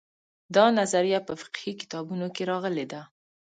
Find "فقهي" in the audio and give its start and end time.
1.41-1.73